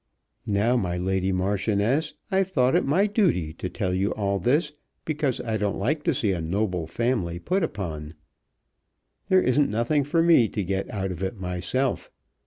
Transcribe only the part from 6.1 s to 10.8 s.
see a noble family put upon. There isn't nothing for me to